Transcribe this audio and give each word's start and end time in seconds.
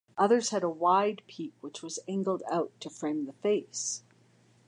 Others 0.17 0.49
had 0.49 0.63
a 0.63 0.67
wide 0.71 1.21
peak 1.27 1.53
which 1.61 1.83
was 1.83 1.99
angled 2.07 2.41
out 2.49 2.71
to 2.79 2.89
frame 2.89 3.27
the 3.27 3.33
face. 3.33 4.01